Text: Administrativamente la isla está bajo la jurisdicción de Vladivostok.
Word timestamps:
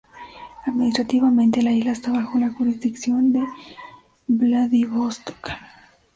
Administrativamente 0.65 1.61
la 1.61 1.73
isla 1.73 1.91
está 1.91 2.11
bajo 2.11 2.39
la 2.39 2.49
jurisdicción 2.49 3.31
de 3.33 3.41
Vladivostok. 4.25 5.51